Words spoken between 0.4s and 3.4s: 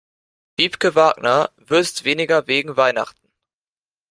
Wiebke Wagner würzt weniger wegen Weihnachten.